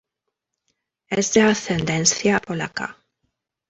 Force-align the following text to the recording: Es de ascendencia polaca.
Es 1.09 1.31
de 1.33 1.41
ascendencia 1.43 2.39
polaca. 2.39 2.97